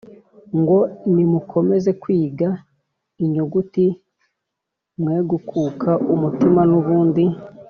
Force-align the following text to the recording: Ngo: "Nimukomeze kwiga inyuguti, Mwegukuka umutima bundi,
Ngo: 0.59 0.77
"Nimukomeze 1.13 1.91
kwiga 2.01 2.49
inyuguti, 3.23 3.85
Mwegukuka 5.01 5.91
umutima 6.13 6.61
bundi, 6.85 7.25